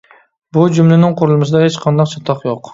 [0.57, 2.69] بۇ جۈملىنىڭ قۇرۇلمىسىدا ھېچقانداق چاتاق يوق.